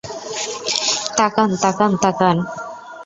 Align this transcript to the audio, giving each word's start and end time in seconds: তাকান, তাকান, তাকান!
তাকান, 1.17 1.49
তাকান, 1.63 1.91
তাকান! 2.03 2.37